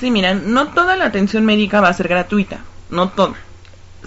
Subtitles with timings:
[0.00, 3.34] Sí, miren, no toda la atención médica va a ser gratuita, no toda.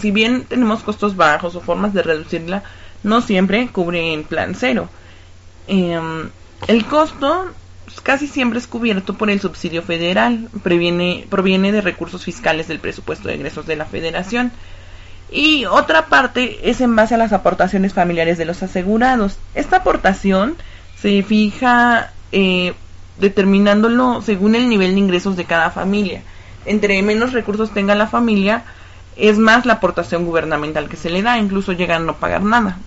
[0.00, 2.62] Si bien tenemos costos bajos o formas de reducirla,
[3.02, 4.88] no siempre cubre en plan cero.
[5.66, 6.30] Em,
[6.68, 7.50] el costo
[8.04, 13.26] casi siempre es cubierto por el subsidio federal, previene, proviene de recursos fiscales del presupuesto
[13.26, 14.52] de egresos de la federación.
[15.32, 19.38] Y otra parte es en base a las aportaciones familiares de los asegurados.
[19.56, 20.56] Esta aportación
[21.00, 22.74] se fija eh,
[23.20, 26.22] determinándolo según el nivel de ingresos de cada familia.
[26.64, 28.64] Entre menos recursos tenga la familia,
[29.16, 32.78] es más la aportación gubernamental que se le da, incluso llega a no pagar nada.